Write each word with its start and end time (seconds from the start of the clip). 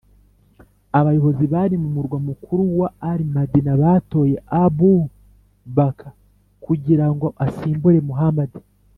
abayobozi 0.99 1.45
bari 1.53 1.75
mu 1.83 1.89
murwa 1.95 2.17
mukuru 2.27 2.63
wa 2.79 2.89
al-madīnah 3.11 3.77
batoye 3.81 4.35
abu-bakr... 4.63 6.05
kugira 6.65 7.05
ngo 7.13 7.27
asimbure 7.45 7.99
muhamad 8.07 8.51